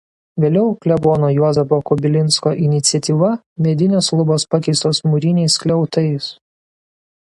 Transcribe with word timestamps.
Vėliau 0.43 0.69
klebono 0.85 1.29
Juozapo 1.33 1.79
Kubilinsko 1.89 2.55
iniciatyva 2.69 3.31
medinės 3.69 4.13
lubos 4.19 4.51
pakeistos 4.57 5.07
mūriniais 5.13 5.61
skliautais. 5.63 6.37